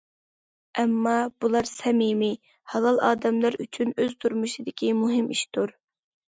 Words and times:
ئەمما، 0.83 1.13
بۇلار 1.45 1.69
سەمىمىي، 1.73 2.33
ھالال 2.75 2.99
ئادەملەر 3.11 3.61
ئۈچۈن 3.67 3.95
ئۆز 4.01 4.19
تۇرمۇشىدىكى 4.25 4.93
مۇھىم 5.05 5.33
ئىشتۇر. 5.39 5.79